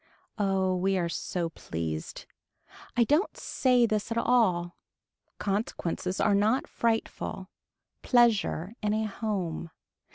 Oh 0.39 0.75
we 0.75 0.97
are 0.97 1.07
so 1.09 1.49
pleased. 1.51 2.25
I 2.97 3.03
don't 3.03 3.37
say 3.37 3.85
this 3.85 4.11
at 4.11 4.17
all. 4.17 4.75
Consequences 5.37 6.19
are 6.19 6.33
not 6.33 6.65
frightful. 6.67 7.51
Pleasure 8.01 8.73
in 8.81 8.95
a 8.95 9.05
home. 9.05 9.69